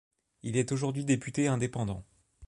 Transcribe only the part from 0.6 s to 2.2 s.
aujourd'hui député indépendant.